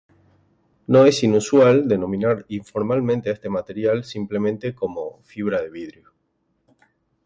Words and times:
No 0.87 1.05
es 1.05 1.21
inusual 1.21 1.87
denominar 1.87 2.43
informalmente 2.49 3.29
a 3.29 3.33
este 3.33 3.49
material 3.49 4.03
simplemente 4.03 4.73
como 4.73 5.21
"fibra 5.21 5.61
de 5.61 5.69
vidrio". 5.69 6.13